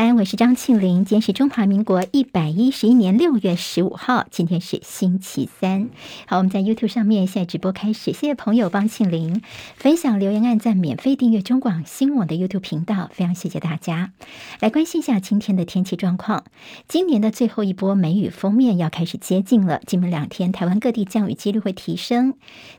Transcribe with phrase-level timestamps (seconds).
[0.00, 1.04] 三，我是张庆玲。
[1.04, 5.90] 今天是中华民国一百一十一年六月十五号，今天是星期三。
[6.28, 9.42] 好，我们在 YouTube 上面现在直播开始，谢谢朋友帮庆玲
[9.74, 14.12] 分享、留言、按赞、免费订阅中广新闻网的 YouTube 频道，非常谢谢大家。
[14.60, 16.44] 来关心一下今天的天气状况。
[16.86, 22.34] 今年的最后一波梅雨封面要开始接近了，今明两天台湾各地降雨几率会提升。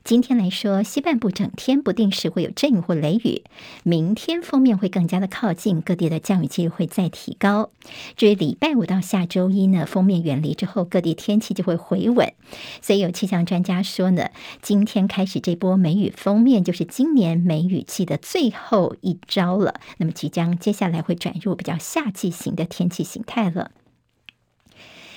[0.06, 3.44] 今天来说，西半部整天不定时会有阵雨或雷雨，
[3.84, 7.72] 明天封面会更加的靠近，各地的降雨几率会再提高，
[8.16, 12.34] 至于礼拜五到下周一呢，封面远离之后，各地天气就会回稳。
[12.82, 14.30] 所以有气象专家说呢，
[14.62, 19.80] 今天开始这波梅雨封面就是今年梅雨季的最后一招了。
[19.98, 23.72] 那么即将接下来会转入比较夏季型的天气形态了。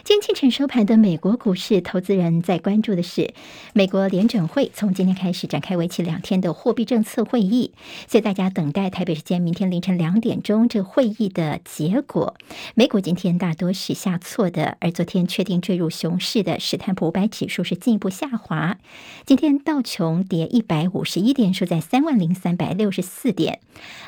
[0.04, 3.32] 今天清晨收盘的美国股市，投资人在关注的是
[3.72, 7.70] 美国联准会从今天开始展开为期两天的货币政策会议，
[8.08, 12.34] 所以大家等待台北时间明天凌晨两点钟这会议的结果。
[12.74, 18.78] 美股今天大多是下挫的，而昨天确定坠入熊市的史坦普五百指数是进一步下滑。
[19.24, 23.58] 今天道琼跌一百五十一点，收在三万零三百六十四点；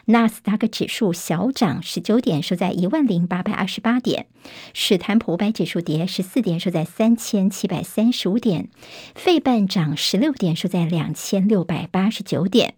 [0.07, 4.25] 纳斯达克指数小涨十九点，收在一万零八百二十八点；
[4.73, 5.84] 史坦普五百指数。
[5.85, 8.65] 跌十四点，收在三千七百三十五点；
[9.15, 12.75] 费半涨十六点，收在两千六百八十九点。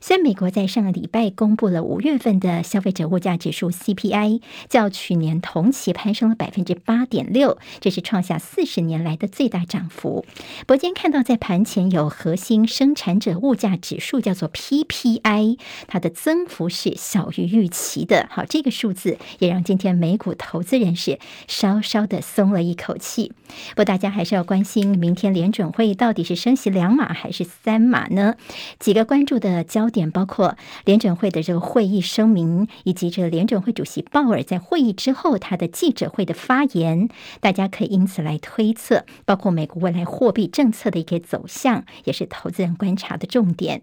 [0.00, 10.24] 虽然美国在上个礼拜公布了五月份的消费者物价指数 CPI，较去年同期攀升了百分之八点六，这是创下四十年来的最大涨幅。
[10.60, 18.28] 不过今天看到在盘前有核心生产者物价指数，叫做 PPI，它的增幅是小于预期的。
[18.30, 23.32] 好，这个数字也让今天美股投资人士稍稍的松了一口气。
[23.70, 28.34] 不过大家还是要关心明天联准会到底是升息两码还是三码呢？
[28.78, 37.08] 几个关注的焦点包括联准会的这个会议声明，以及这个联准会主席鲍尔在会议之后他的记者会的发言，
[37.40, 43.82] 大家可以因此来推测，包括美国未来货币政策的一个走向，也是投资人观察的重点。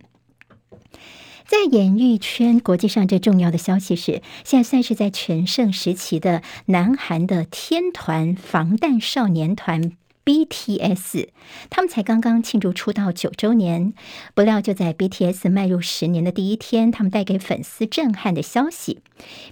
[1.47, 9.91] 在演艺圈，国际上最重要的消息是，现在算是在全盛时期的南韩的天团防弹少年团。
[10.25, 11.28] BTS，
[11.69, 13.94] 他们才刚刚庆祝出道九周年，
[14.34, 19.02] 不料就在 BTS 迈入十年的第一天，他们带给粉丝震撼的消息。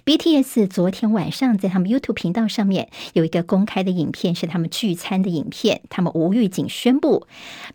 [0.04, 5.80] BTS 昨天晚上在他们 YouTube 频道上面有一个公开的影片，是他们聚餐的影片。
[5.88, 7.26] 他们无预警宣布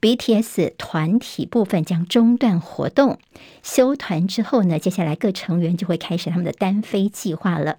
[0.01, 3.17] ，BTS 团体部分将中断活动。
[3.63, 7.77] 休团之后呢，接下来各成员就会开始他们的单飞计划了。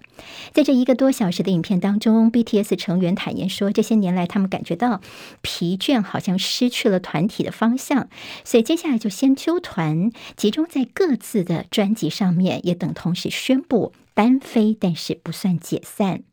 [0.51, 4.99] 在这一个多小时的影片当中，BTS 成员坦言说，这些年来他们感觉到。
[5.41, 8.09] 疲倦，好像失去了团体的方向，
[8.43, 16.23] 所以接下来就先揪团，集中在各自的专辑上面，也等同时宣布单飞，但是不算解散。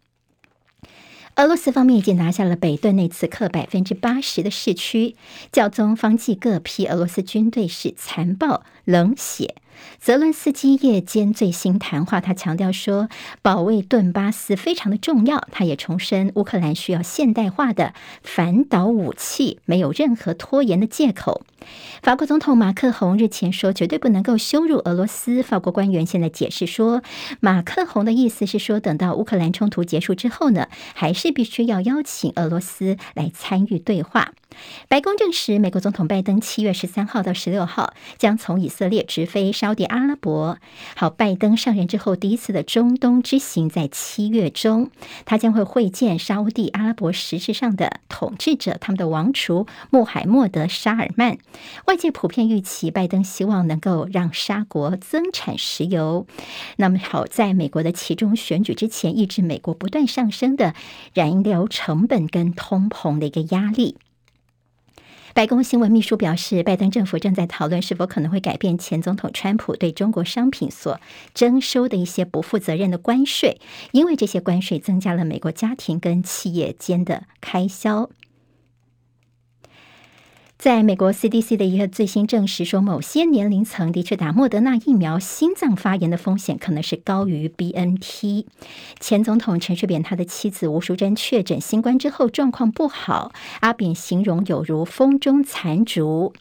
[1.36, 5.14] 俄罗斯方面已经拿下了北顿内茨克百分之八十的市区，
[5.52, 9.54] 教宗方济各批俄罗斯军队是残暴冷血。
[10.00, 13.08] 泽伦斯基夜间最新谈话，他强调说，
[13.42, 15.46] 保卫顿巴斯非常的重要。
[15.52, 21.42] 他也重申，乌克兰需要现代化的反导武器，没有任何拖延的借口。
[22.02, 25.42] 法国总统马克宏日前说，绝对不能够羞辱俄罗斯。
[25.42, 27.02] 法国官员现在解释说，
[27.40, 34.32] 马克宏的意思是说，等到乌克兰冲突结束之后呢，还是必须要邀请俄罗斯来参与对话。
[34.88, 40.58] 白宫证实，美国总统拜登七月十三号到十六号将从以色列直飞沙乌地阿拉伯。
[40.96, 44.90] 好，拜登上任之后第一次的中东之行在七月中，
[45.26, 51.38] 他将会会见沙乌地阿拉伯实质上的统治者，他们的王储穆罕默德·沙尔曼。
[51.86, 56.26] 外界普遍预期，拜登希望能够让沙国增产石油。
[56.76, 60.74] 那么，好，在美国的其中选举之前，抑制美国不断上升的
[61.12, 63.96] 燃料成本跟通膨的一个压力。
[65.34, 71.00] 白宫新闻秘书表示，拜登政府正在讨论是否可能会改变前总统川普对中国商品所
[71.34, 73.60] 征收的一些不负责任的关税，
[73.92, 78.10] 因为这些关税增加了美国家庭跟企业间的开销。
[80.58, 88.44] 在美国 CDC 的一个最新证实说，某些年龄层的确打莫德纳疫苗，心脏发炎的风险可能是高于 BNT。
[88.98, 96.32] 前总统陈水扁他的妻子吴淑珍确诊新冠之后状况不好，阿扁形容有如风中残烛。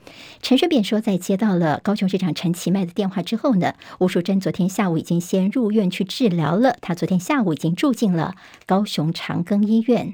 [0.41, 8.33] 陈水扁说，在接到了高雄市长陈其迈的电话之后呢，吴淑珍昨天下午已经先入院去治疗了，他昨天下午已经住进了
[8.65, 10.11] 高雄长庚医院。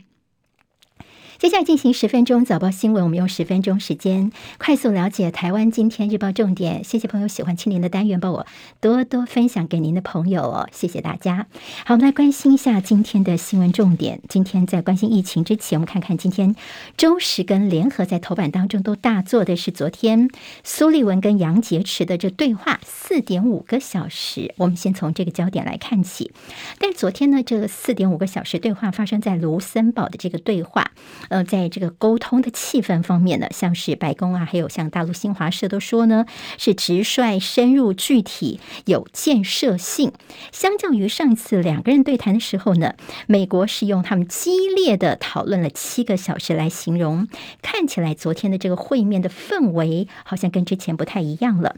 [1.39, 6.83] 接下来进行十分钟早报新闻，我们用十分钟时间快速了解台湾今天日报重点。
[6.83, 8.45] 谢谢朋友喜欢青年的单元，帮我
[8.79, 11.47] 多多分享给您的朋友哦，谢谢大家。
[11.85, 14.21] 好，我们来关心一下今天的新闻重点。
[14.29, 16.55] 今天在关心疫情之前，我们看看今天
[16.95, 20.29] 周时跟联合在头版当中都大做的是昨天
[20.63, 24.53] 苏立文跟杨洁篪的这对话四点五个小时。
[24.57, 26.31] 我们先从这个焦点来看起。
[26.79, 30.91] 但是昨天呢，这个四点五个小时对话发生在卢森堡的这个对话。
[31.29, 36.25] 呃，在这个沟通的气氛方面呢，像是白宫啊，还有像大陆新华社都说呢，
[36.57, 40.11] 是直率、深入、具体、有建设性。
[40.51, 42.95] 相较于上一次两个人对谈的时候呢，
[43.27, 47.27] 美国是用他们激烈的讨论了七个小时来形容，
[47.61, 51.75] 看起来昨天的这个会面的氛围好像跟之前不太一样了。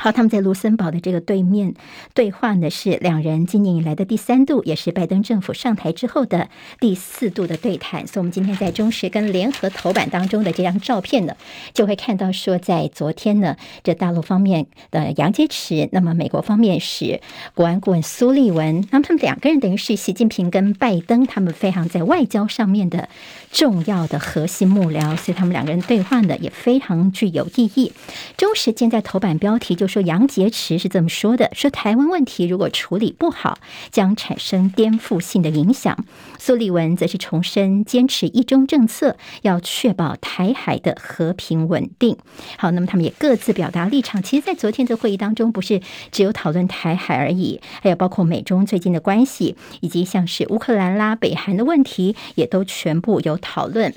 [0.00, 1.74] 好，他们在卢森堡的这个对面
[2.14, 6.48] 对话呢，是两人今年以来的第三度，也是拜登政府上台之后的
[6.78, 8.06] 第四度的对谈。
[8.06, 11.34] 所以，我们今天在中时跟联合头版当中的这张照片呢，
[11.74, 17.20] 就会看到说，在昨天呢，这大陆方面的杨洁篪，那么美国方面是
[17.56, 23.08] 国安顾问苏立文，那么他们两个人等于是习近平跟拜登他们非常在外交上面的
[23.50, 27.92] 重要的核心幕僚，所以他们两个人对话呢也非常具有意义。
[28.36, 29.87] 中时现在头版标题就。
[29.88, 33.58] 说杨洁篪是这么说的：说台湾问题如果处理不好，
[33.90, 36.04] 将产生颠覆性的影响。
[36.38, 42.16] 苏立文则是重申坚持一中政策，要确保台海的和平稳定。
[42.56, 44.22] 好，那么他们也各自表达立场。
[44.22, 45.80] 其实，在昨天的会议当中，不是
[46.12, 53.94] 只有讨论台海而已，还有包括美中最近的关系，以及像是乌克兰啦、北韩的问题，也都全部有讨论。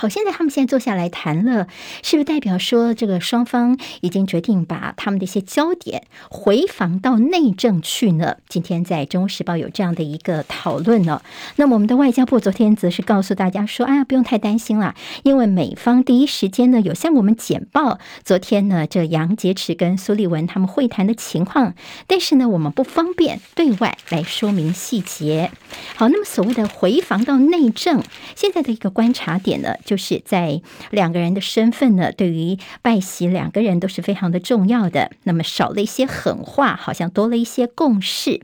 [0.00, 1.66] 好，现在他们现在坐下来谈了，
[2.02, 8.36] 是不是代表说这个双方已经决定把他们的一些焦点回防到内政去呢？
[8.48, 11.20] 今天在《中国时报》有这样的一个讨论呢。
[11.56, 21.74] 那么我们的外交部昨天则是告诉大家说：“啊，不用太担心啦，因为美方第一时间呢有向我们简报昨天呢这杨洁篪跟苏立文他们会谈的情况，
[22.06, 25.50] 但是呢我们不方便对外来说明细节。”
[25.94, 28.02] 好，那么所谓的回防到内政，
[28.34, 29.74] 现在的一个观察点呢？
[29.90, 35.10] 就是在两个人的身份呢，对于拜习两个人都是非常的重要的。
[35.24, 38.42] 那么少了一些狠话，好像多了一些共识。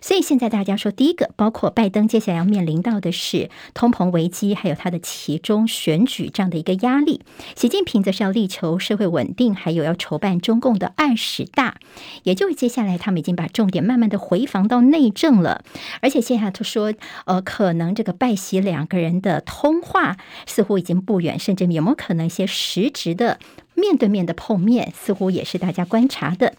[0.00, 7.20] 所以现在大家说，第一个，包括拜登接下来要面临到的是通膨危机，还有他的其中选举这样的一个压力。
[7.54, 11.76] 习近平则是要力求社会稳定，还有要筹办中共的二十大。
[12.22, 15.62] 也就是接下来他们已经把重点慢慢的回防到内政了。
[16.00, 16.94] 而且现在他说，
[17.26, 20.16] 呃，可能这个拜习两个人的通话
[20.46, 23.40] 似乎已经不远，甚至有没有可能一些实质的
[23.74, 26.54] 面对面的碰面，似乎也是大家观察的。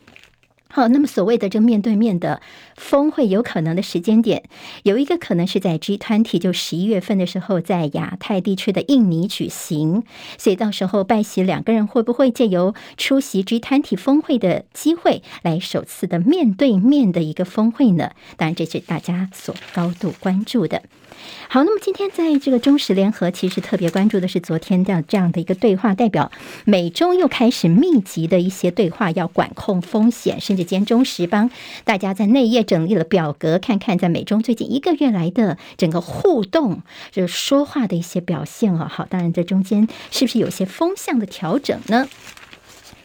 [0.70, 2.42] 好，那么所谓的这面对面的
[2.76, 4.44] 峰会有可能的时间点，
[4.84, 10.04] 有一个可能是在 G 团体就十一月份的时候，在亚太地区的印尼举行。
[10.38, 18.12] 所以到时候拜习两个人会不会借由出席 G 团体峰会的机会，来首次的面对面的一个峰会呢？
[18.36, 20.84] 当然，这是大家所高度关注的。
[21.50, 26.32] 好，那么今天在这个中时联合，其实特别关注的是昨天的这样的一个对话，代表
[26.66, 31.50] 美中又开始密集的一些对话，要管控风险，甚至间中时帮
[31.84, 36.82] 大家在内页整理了表格，看看在美中最近一个月来的整个互动，
[37.12, 38.88] 就是说话的一些表现啊。
[38.88, 42.08] 好，当然这中间是不是有些风向的调整呢？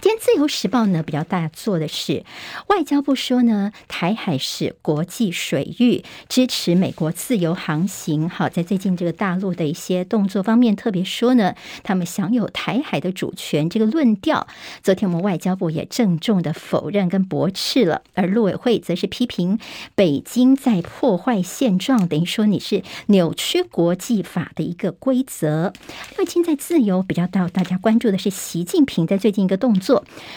[0.03, 2.25] 今天《自由时报》呢比较大做的是，
[2.67, 8.29] 外交部说呢，台海是国际水域，支持美国自由航行。
[8.29, 11.55] 好，在最近这个大陆的一些动作方面，特别说呢，
[11.85, 14.49] 他们享有台海的主权这个论调。
[14.83, 19.61] 昨天我们外交部也郑重的否认跟驳斥了，而陆委会则是批评
[19.95, 25.73] 北京在破坏现状，等于说你是扭曲国际法的一个规则。
[26.17, 29.92] 那么现在《自由》比较到大家关注的是习近平在最近一个动作。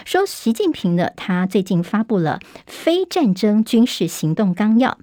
[0.06, 4.98] 说习近平呢，他最近发布了非战争军事行动纲要。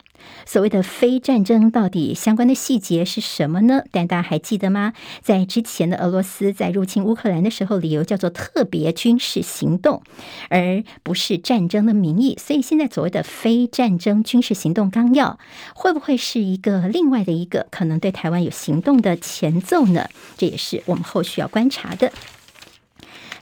[0.46, 3.82] 所谓的非战争到底相关的细节是什么呢？
[3.90, 4.92] 但大家还记得吗？
[5.20, 10.00] 在之前的俄罗斯在入侵乌克兰的时候，理由叫做特别军事行动，
[10.48, 12.38] 而不是战争的名义。
[12.40, 15.40] 所以现在所谓的非战争军事行动纲要，
[15.74, 20.08] 会不会是一个另外的一个可能对台湾有行动的前奏呢？
[20.38, 22.12] 这也是我们后续要观察的。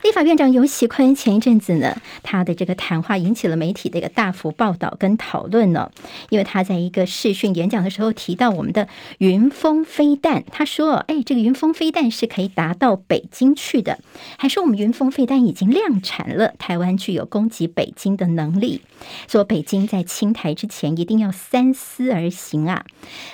[0.02, 5.90] 立法院长游喜坤前一阵子呢，他的这个谈话引起了媒体的一个大幅报道跟讨论呢，
[6.30, 8.88] 因为他在一个视讯演讲的时候提到我们的
[9.18, 13.98] 云峰飞弹，他说：“哎，这个云峰飞弹是可以达到北京去的，
[14.38, 18.80] 还说我们云峰飞弹已经量产了，台湾具有攻击北京的能力，
[19.28, 22.84] 说北京在侵台之前一定要三思而行啊。”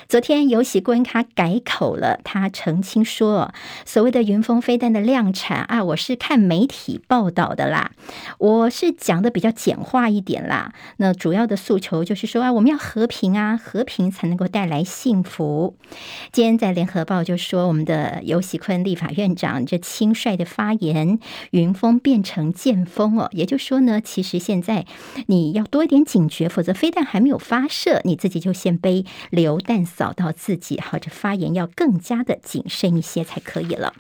[0.09, 3.55] 昨天游喜坤他改口了，他澄清说
[3.87, 7.91] ：“所谓的云峰飞弹的量产啊，我是看媒体报道的啦，
[8.39, 10.73] 我是讲的比较简化一点啦。
[10.97, 15.77] 那主要的诉求就是说啊，我们要和平啊，和平才能够带来幸福。
[16.33, 21.19] 今天在联合报就说，我们的游锡堃立法院长这轻率的发言，
[21.51, 24.87] 云峰变成剑锋哦，也就是说呢，其实现在
[25.27, 33.93] 你要多一点警觉，否则飞弹还没有发射，你自己就先被流弹扫到自己，好，这发言要更加的谨慎一些才可以了。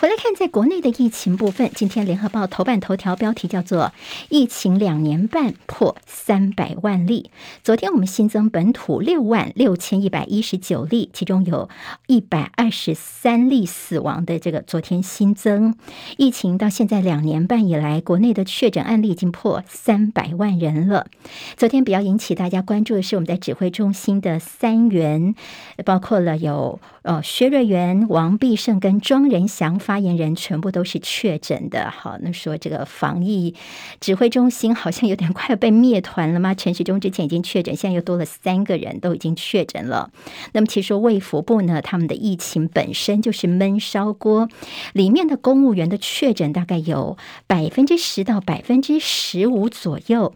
[0.00, 3.92] 回来看，在国内的疫情部分，今天联合报头版头条标题叫做
[4.30, 7.32] “疫情两年半破三百万例”。
[7.64, 11.68] 昨天我们新增本土六万六千一百一十九例，其中有
[12.06, 15.74] 一百二十三例死亡的这个昨天新增。
[16.16, 21.08] 疫情到现在两年半以来，国内的确诊案例已经破三百万人了。
[21.56, 25.34] 昨天比较引起大家关注的是，我们在指挥中心的三员，
[25.84, 29.76] 包括了有呃薛瑞元、王必胜跟庄仁祥。
[29.88, 33.54] 发言人全部都是确诊的，好，那说这个防疫
[34.00, 36.52] 指挥中心好像有点快要被灭团了吗？
[36.52, 40.10] 陈时中之前已经确诊，现在又多了三个人都已经确诊了。
[40.52, 44.50] 那么其实说卫福部呢，他们的疫情本身就是闷烧锅，
[44.92, 47.16] 里面的公务员的确诊大概有
[47.46, 50.34] 百分之十到百分之十五左右。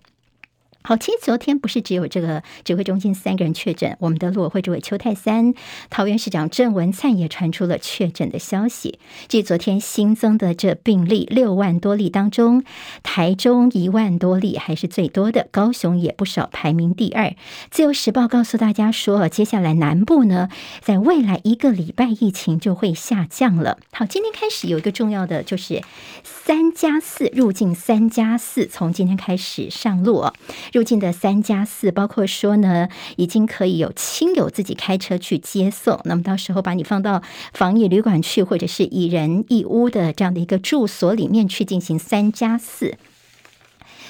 [0.85, 5.55] 好，其实昨天不是只有这个指挥中心三个人确诊，我们的陆委会主委邱太三、
[5.91, 8.99] 桃园市长郑文灿也传出了确诊的消息。
[9.29, 12.65] 继昨天新增的这病例六万多例当中，
[13.03, 17.35] 台中一万多例还是最多的，高雄也不少，排名第二。
[17.71, 20.49] 自由时报告诉大家说，接下来南部呢，
[20.81, 23.79] 在未来一个礼拜疫情就会下降了。
[23.93, 25.83] 好，今天开始有一个重要的就是
[26.25, 30.25] 三加四入境，三加四从今天开始上路。
[30.73, 42.97] 入境的三加四，包括说呢，已经可以有亲友自己开车去接送，那么到时候把你放到防疫旅馆去，或者是一人一屋的这样的一个住所里面去进行三加四。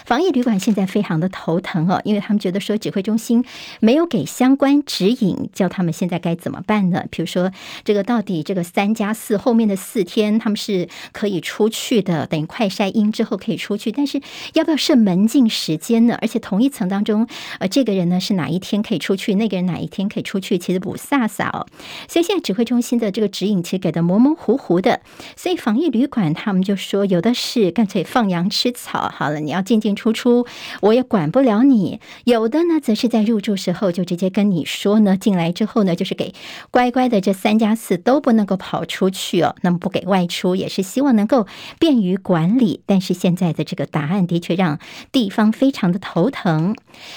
[0.04, 3.44] 防疫旅馆现在非常的头疼哦，因为他们觉得说指挥中心
[3.80, 7.04] 没有给相关指引，叫他们现在该怎么办呢？
[7.10, 7.52] 比如说
[7.84, 14.20] 这个到底这个三加四后面的四天他们是可以出去的，等于快筛阴之后可以出去，但是
[14.54, 16.18] 要不要设门禁时间呢？
[16.20, 17.28] 而且同一层当中，
[17.60, 21.66] 呃，这个人呢是哪一天可以出去，那个人哪一天可以出去，其实不飒飒哦。
[22.08, 25.00] 所以现在指挥中心的这个指引其实给的模模糊糊的，
[25.36, 29.91] 所以防疫旅馆他们就说有的是干脆放羊吃草，好了，你要进进。
[29.94, 30.46] 出出
[30.80, 36.32] 我也管不了你，有的呢，则是在入住时候就直接跟你说呢，进来之后呢，就是给
[36.70, 41.46] 乖乖的这三加四都不能够跑出去哦，那么不给外出也是希望能够
[41.78, 42.80] 便于管理。
[42.86, 44.78] 但是现在的这个答案的确让
[45.12, 46.74] 地方非常的头疼。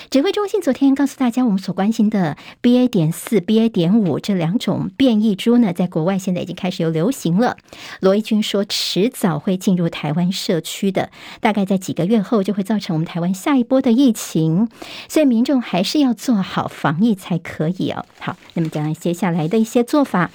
[0.09, 7.55] 指挥中心昨天告诉大家，我们所关心的 BA 点四、BA 点五这两种变异株呢，在国外现在已经开始有流行了。
[8.01, 12.64] 罗一军说，迟早会进入台湾社区的，大概在几个月后就会。
[12.65, 14.67] 造成我们台湾下一波的疫情，
[15.07, 18.05] 所以民众还是要做好防疫才可以哦。
[18.19, 20.31] 好，那么讲接下来的一些做法。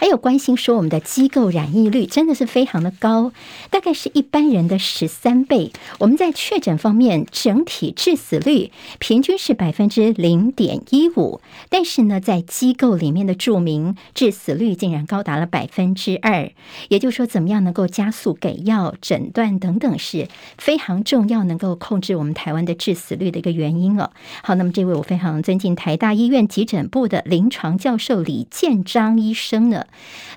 [0.00, 3.32] 还有关心说，我们的机构染疫率真的是非常的高，
[3.68, 5.72] 大概是一般人的十三倍。
[5.98, 16.48] 我们在确诊方面，整体致死率平均是百分之零点一五，但是呢，在机构里面的著名致死率竟然高达了百分之二。
[16.88, 24.12] 也就是说，怎么样能够加速给药、诊断等等，是非常重要，能够控制我们台湾的致死率的一个原因哦。
[24.44, 29.86] 好，那么这位我非常尊敬台大医院急诊部的临床教授李建章医生呢。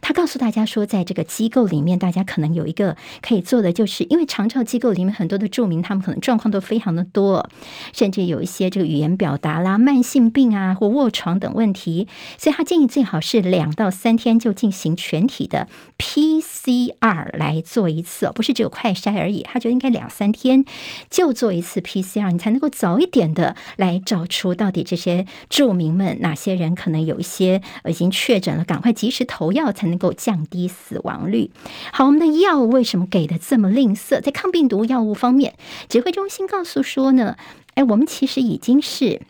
[0.01, 7.49] 他告诉大家说，在这个机构里面，大家可能有一个可以做的，就是因为长照机构里面很多的住民，他们可能状况都非常的多，
[7.93, 15.67] 甚至有一些这个语言表达啦、慢性病啊或卧床等问题，所以他建议最好是两到三天就进行全体的
[15.97, 19.43] P C R 来做一次，不是只有快筛而已。
[19.43, 20.65] 他觉得应该两三天
[21.09, 29.51] 就做一次 PCR，你才能够早一点的来找出到底这些住民们哪些人可能有一些已经确诊了，赶快及时投。
[29.51, 31.51] 药才能够降低死亡率。
[31.91, 34.21] 好，我们的药为什么给的这么吝啬？
[34.21, 35.55] 在抗病毒药物方面，
[35.89, 37.35] 指挥中心告诉说呢，
[37.73, 39.21] 哎，我们其实已经是。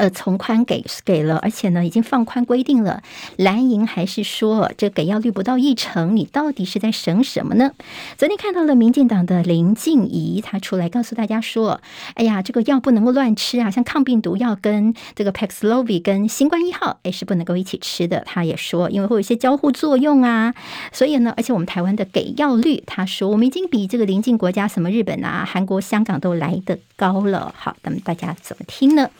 [0.00, 3.02] 呃，从宽给给了，而且呢，已经放宽规定了。
[3.36, 7.72] 蓝营还是说这给药率不到一成，你到底是在省什么呢？
[8.16, 11.82] 昨天看到了民进党的林静怡，他出来告诉大家说
[12.16, 20.54] ：“哎呀，这个药不能够乱吃啊，像抗病毒药跟这个 Paxlovid 跟新冠一号，哎，是不能够一起吃的。”他也说，因为会有一些交互作用啊，
[20.92, 27.54] 所以呢，而且我们台湾的给药率，他说我们已经比这个邻近国家什么日本啊、韩国、香港都来得高了。
[27.54, 29.10] 好，那么大家怎么听呢？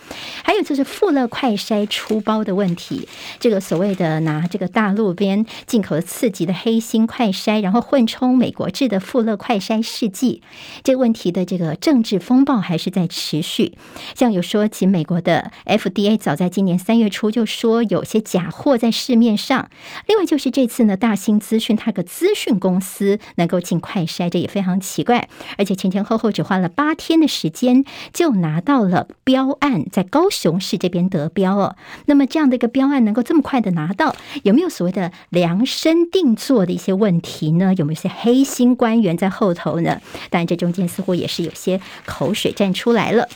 [0.43, 0.70] 还有。
[0.71, 3.09] 就是富乐快筛出包的问题，
[3.41, 10.43] 这个所谓的拿这个大陆边进口的次级的黑心快筛，然后混充美国制的富乐快筛试剂，
[10.85, 13.73] 这个问题的这个政治风暴还是在持续。
[14.15, 19.69] 像有说起美国的 FDA 早在今年三月初就说有些假货在市面上，
[20.07, 30.50] 另外就是这次呢，大兴资讯它个资讯公司能够进快筛，这也非常奇怪，而且前前后后只花了八天的时间就拿到了标案，在高雄。
[30.50, 31.76] 同事这边得标哦，
[32.07, 37.73] 那么这样的一个标案能够这么快的拿到，有没有所谓的量身定做的一些问题呢？
[37.76, 40.00] 有没有一些黑心官员在后头呢？
[40.28, 43.28] 但，这中间似乎也是有些口水站出来了。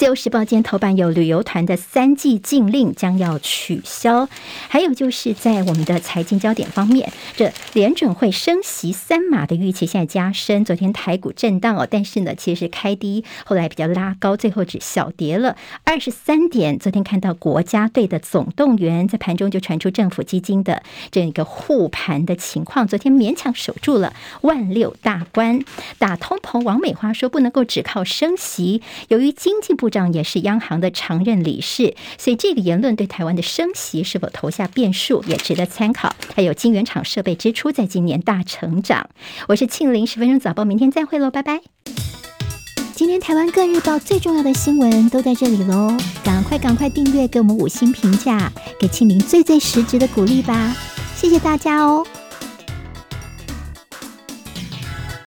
[0.00, 4.30] 自由时报今天头版有旅游团的三季禁令将要取消，
[4.66, 10.64] 还有就是在我们的财经焦点方面，这联准会升息三码的预期现在加深。
[10.64, 15.54] 昨天台股震荡哦，但是呢，其实开低，后来比较拉高，最后只小跌了
[15.84, 16.78] 二十三点。
[16.78, 25.62] 昨天看到国家队的总动员，在盘中就传出政府基金的这一个护盘的情况，昨天勉强守住了万六大关。
[25.98, 36.14] 打通膨，王美花说不能够只靠升息，由于经济不长也是央行的常任理事，所以这个言论对台湾的升息是否投下变数，也值得参考。
[36.34, 39.10] 还有晶圆厂设备支出在今年大成长。
[39.48, 41.60] 我是庆玲，十分钟早报，明天再会喽，拜拜。
[42.94, 50.76] 今天台湾各日报最重要的新闻都在这里喽，赶快赶快订阅，给我们五星评价，给庆玲最最实质的鼓励吧，
[51.16, 52.06] 谢谢大家哦。